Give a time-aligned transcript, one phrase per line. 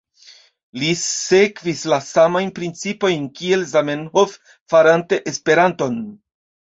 [0.83, 4.33] Li sekvis la samajn principojn kiel Zamenhof
[4.73, 6.01] farante Esperanton.